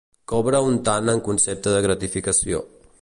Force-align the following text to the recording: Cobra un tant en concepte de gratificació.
Cobra 0.31 0.61
un 0.69 0.79
tant 0.87 1.11
en 1.13 1.21
concepte 1.27 1.75
de 1.75 1.83
gratificació. 1.87 2.65